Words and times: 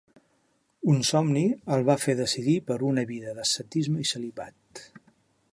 Un 0.93 1.03
somni 1.09 1.43
el 1.75 1.85
va 1.91 1.97
fer 2.05 2.17
decidir 2.21 2.57
per 2.71 2.79
una 2.89 3.07
vida 3.13 3.37
d'ascetisme 3.41 4.03
i 4.07 4.11
celibat. 4.15 4.87